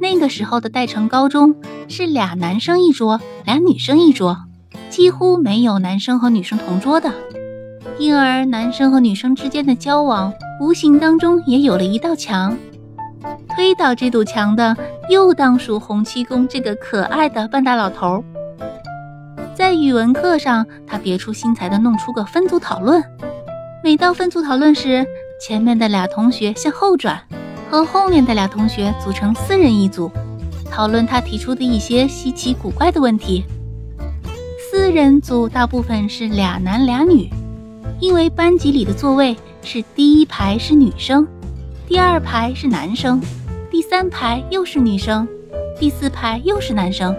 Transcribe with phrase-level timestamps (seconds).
[0.00, 1.54] 那个时候的代城高中
[1.88, 4.36] 是俩男生一桌，俩女生一桌，
[4.90, 7.12] 几乎没有男生和女生同桌的，
[7.98, 12.56] 因而男生和女生之间的交往无形当中也有了一道墙。
[13.54, 14.76] 推倒这堵墙的，
[15.08, 18.22] 又当属洪七公这个可爱的半大老头。
[19.54, 23.02] 在语文课上，他别出心裁的弄出个分组讨论，
[23.82, 25.06] 每到分组讨论时，
[25.40, 27.22] 前面的俩同学向后转。
[27.70, 30.10] 和后面的俩同学组成四人一组，
[30.70, 33.44] 讨论他提出的一些稀奇古怪的问题。
[34.70, 37.30] 四人组大部分是俩男俩女，
[38.00, 41.26] 因为班级里的座位是第一排是女生，
[41.86, 43.20] 第二排是男生，
[43.70, 45.26] 第三排又是女生，
[45.78, 47.14] 第四排又是男生。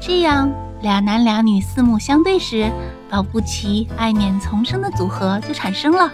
[0.00, 0.50] 这样
[0.82, 2.70] 俩男俩女四目相对时，
[3.10, 6.10] 保不齐爱念丛生的组合就产生了。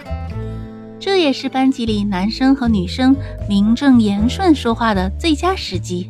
[1.05, 3.13] 这也是班级里男生和女生
[3.49, 6.09] 名正言顺说话的最佳时机。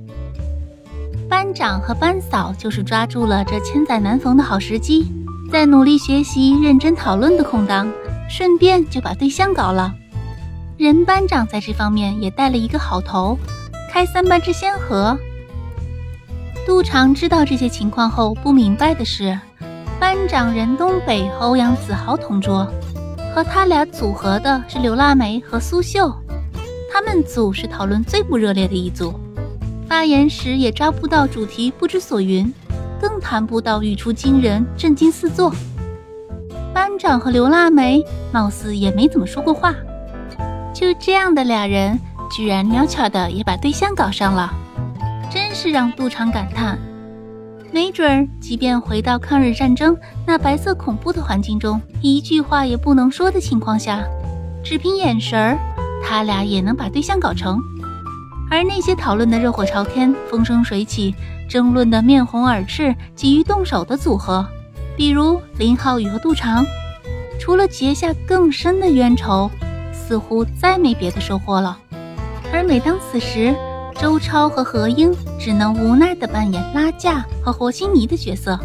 [1.28, 5.08] 班长和班嫂就是抓住了这千载难逢的好时机，
[5.52, 7.92] 在努力学习、认真讨论的空档，
[8.30, 9.92] 顺便就把对象搞了。
[10.78, 13.36] 任班长在这方面也带了一个好头，
[13.92, 15.18] 开三班之先河。
[16.68, 19.40] 杜长知道这些情况后，不明白的是，
[20.00, 22.72] 班长任东北和欧阳子豪同桌。
[23.34, 26.14] 和他俩组合的是刘腊梅和苏秀，
[26.92, 29.12] 他们组是讨论最不热烈的一组，
[29.90, 32.54] 发言时也抓不到主题，不知所云，
[33.02, 35.52] 更谈不到语出惊人、震惊四座。
[36.76, 39.74] 班长和刘腊梅貌似也没怎么说过话，
[40.72, 42.00] 就这样的俩人，
[42.30, 44.54] 居然悄悄的也把对象搞上了，
[45.32, 46.78] 真是让杜长感叹。
[47.74, 49.98] 没准儿，即便回到抗日战争
[50.28, 54.04] 那白色恐怖的环境中，一句话也不能说的情况下，
[54.64, 55.58] 只凭眼神儿，
[56.04, 57.60] 他俩也能把对象搞成。
[58.52, 61.16] 而那些讨论的热火朝天、风生水起、
[61.50, 64.46] 争论的面红耳赤、急于动手的组合，
[64.96, 66.64] 比如林浩宇和杜长，
[67.40, 69.50] 除了结下更深的冤仇，
[69.92, 71.76] 似乎再没别的收获了。
[72.54, 73.56] 而每当此时，
[74.00, 78.60] 周超和何英只能无奈地扮演拉架和和稀泥的角色。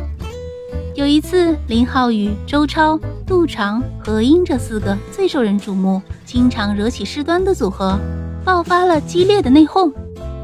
[0.95, 7.97] 有一次，林浩宇、周超、杜长、何英这四个最受人瞩目、经常惹起事端的组合，
[8.45, 9.93] 爆发了激烈的内讧，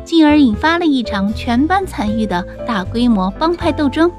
[0.04, 4.10] 进而引发了一场全班参与的大规模帮派斗争。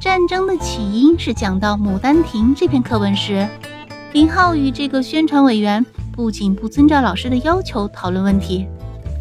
[0.00, 3.46] 战争的起因是讲到《牡丹亭》这篇课文时，
[4.12, 8.66] 林浩宇这个宣传委员不仅不遵照老师的要求讨论问题。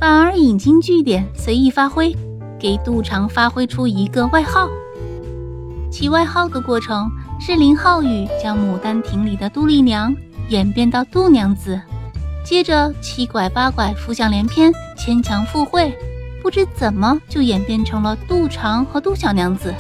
[0.02, 2.12] 反而引经据典，随意发挥，
[2.60, 4.68] 给杜长发挥出一个外号。
[5.92, 7.08] 起外号的过程
[7.40, 10.12] 是林浩宇将《牡丹亭》里的杜丽娘
[10.50, 11.80] 演变到杜娘子，
[12.44, 15.96] 接着七拐八拐，浮想联翩，牵强附会，
[16.42, 19.72] 不知怎么就演变成了杜长和杜小娘子。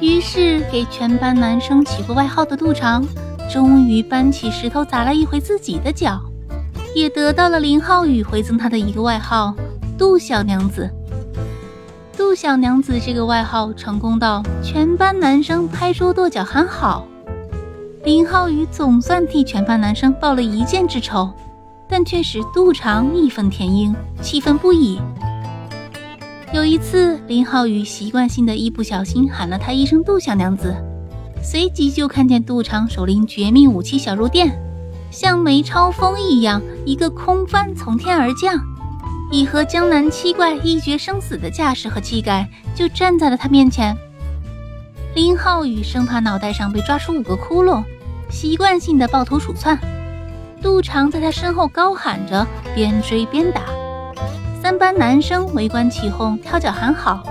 [0.00, 3.06] 于是给全班男生起过外号的杜长，
[3.48, 6.20] 终于搬起石头砸了一回自己的脚。
[6.94, 9.54] 也得到了林浩宇回赠他的一个外号
[9.96, 10.90] “杜小娘子”。
[12.16, 17.06] 杜小娘子这个外号成功到全班男生拍桌跺脚喊好。
[18.04, 21.30] 林浩宇总算替全班男生报了一箭之仇，
[21.88, 25.00] 但却使杜长义愤填膺，气愤不已。
[26.52, 30.74] 有一次，林浩宇习惯性的一不小心喊了他一声“杜小娘子”，
[31.42, 34.52] 随即就看见杜长手拎绝命武器小肉垫。
[35.12, 38.58] 像梅超风一样，一个空翻从天而降，
[39.30, 43.94] 以和江南七怪一决生死的架势和气概，就站在了他面前。
[45.14, 47.84] 林浩宇生怕脑袋上被抓出五个窟窿，
[48.30, 49.78] 习惯性的抱头鼠窜。
[50.62, 53.60] 杜长在他身后高喊着，边追边打。
[54.62, 57.22] 三班男生围观起哄，跳脚喊好；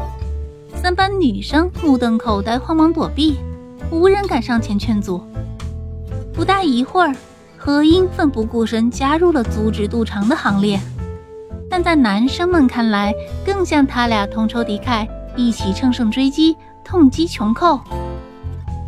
[0.76, 3.38] 三班女生目瞪口呆，慌忙躲避，
[3.90, 5.20] 无人敢上前劝阻。
[6.32, 7.16] 不大一会儿。
[7.64, 10.80] 何英奋不顾身加入了阻止杜长的行列，
[11.70, 13.14] 但在男生们看来，
[13.46, 17.80] 更像他俩同仇敌忾，一起乘胜追击，痛击穷寇。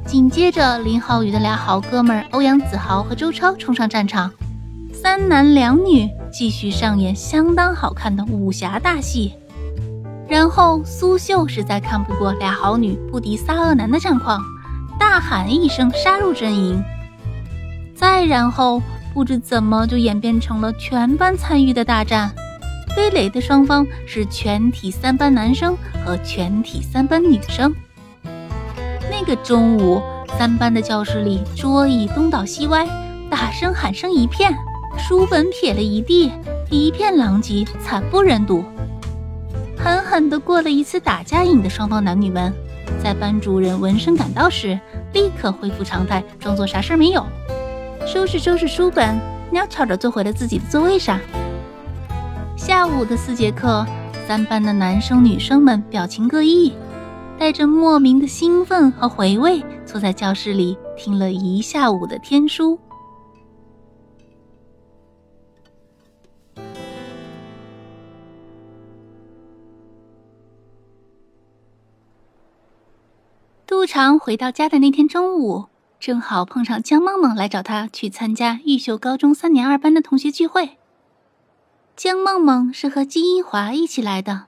[0.07, 4.31] 紧接着，林浩宇的俩好哥们欧阳子豪和周超冲上战场，
[4.91, 9.35] 三男两女继续上演相当好看的武侠大戏。
[10.27, 14.41] 然后苏秀实在看不过俩好女不敌仨恶男的战况，
[14.99, 16.83] 大喊一声杀入阵营。
[18.25, 18.81] 然后，
[19.13, 22.31] 不知怎么就演变成了全班参与的大战。
[22.95, 25.75] 对垒的双方是全体三班男生
[26.05, 27.73] 和全体三班女生。
[29.09, 30.01] 那个中午，
[30.37, 32.87] 三班的教室里桌椅东倒西歪，
[33.29, 34.53] 大声喊声一片，
[34.97, 36.31] 书本撇了一地，
[36.69, 38.63] 一片狼藉，惨不忍睹。
[39.75, 42.53] 狠狠地过了一次打架瘾的双方男女们，
[43.03, 44.79] 在班主任闻声赶到时，
[45.13, 47.25] 立刻恢复常态，装作啥事没有，
[48.05, 49.19] 收拾收拾书本，
[49.51, 51.19] 蹑跷着坐回了自己的座位上。
[52.57, 53.85] 下午的四节课，
[54.27, 56.73] 三班的男生女生们表情各异，
[57.39, 62.77] 带着莫名的兴奋和回味，坐在教室里听了一下午的天书。
[73.65, 75.65] 杜长回到家的那天中午，
[76.03, 80.77] 正好碰上江梦梦来找他去参加玉秀高中三年二班的同学聚会。
[81.95, 84.47] 江梦梦是和金英华一起来的，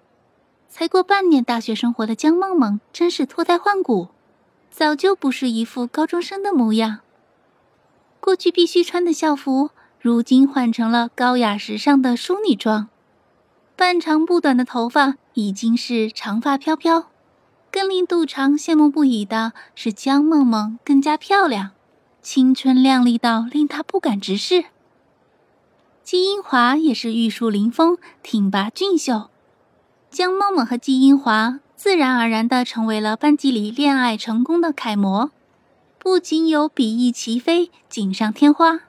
[0.67, 4.09] 才过半年大学生活的江梦梦真是脱胎换骨，
[4.69, 6.99] 早就不是一副高中生的模样。
[8.19, 9.69] 过去必须穿的校服，
[10.01, 12.89] 如今换成了高雅时尚的淑女装，
[13.77, 17.07] 半长不短的头发已经是长发飘飘。
[17.75, 21.71] 更令杜长羡慕不已的是，江梦梦更加漂亮，
[22.21, 24.63] 青春靓丽到令他不敢直视。
[26.01, 29.29] 季英华也是玉树临风、挺拔俊秀，
[30.09, 35.31] 江梦梦和季英华自然而然地成为了班级里恋爱成功的楷模。
[35.99, 38.83] 不仅有比翼齐飞、锦上添花，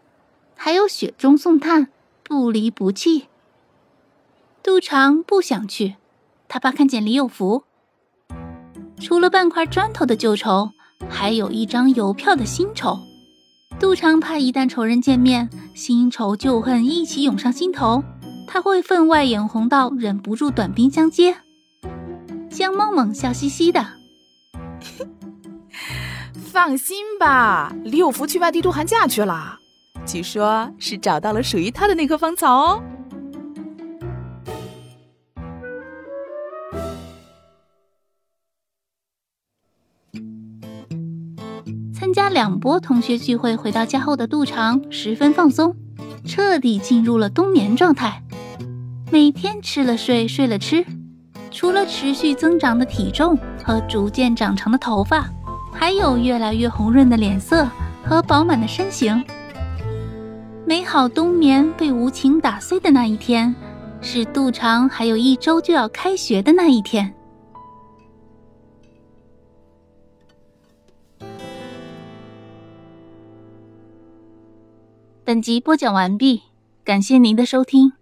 [0.54, 1.88] 还有雪中送炭、
[2.22, 3.26] 不离不弃。
[4.62, 5.96] 杜长不想去，
[6.46, 7.64] 他怕看见李有福。
[9.06, 10.68] 除了半块砖头的旧仇，
[11.08, 12.98] 还有一张邮票的新仇。
[13.78, 18.02] 杜长怕一旦仇人见面，新仇旧恨一起涌上心头，
[18.48, 21.36] 他会分外眼红到忍不住短兵相接。
[22.50, 23.86] 江梦梦笑嘻嘻的
[26.34, 29.56] ：“放心吧，李有福去外地度寒假去了，
[30.04, 32.82] 据说是找到了属于他的那棵芳草哦。”
[42.16, 45.76] 加两波同学聚会，回到家后的杜长十分放松，
[46.24, 48.22] 彻底进入了冬眠状态。
[49.10, 50.82] 每天吃了睡，睡了吃，
[51.50, 55.28] 除了持续增长的体重和逐渐长长的头发，
[55.70, 57.68] 还有越来越红润的脸色
[58.02, 59.22] 和饱满的身形。
[60.64, 63.54] 美好冬眠被无情打碎的那一天，
[64.00, 67.12] 是杜长还有一周就要开学的那一天。
[75.26, 76.42] 本集播讲完毕，
[76.84, 77.94] 感谢您的收听。